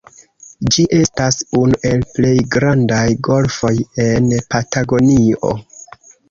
[0.75, 3.73] Ĝi estas "unu el plej grandaj golfoj
[4.07, 5.55] en Patagonio".